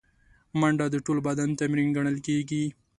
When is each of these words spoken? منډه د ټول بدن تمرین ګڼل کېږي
منډه 0.59 0.85
د 0.91 0.95
ټول 1.05 1.17
بدن 1.27 1.49
تمرین 1.59 1.87
ګڼل 1.97 2.17
کېږي 2.27 2.63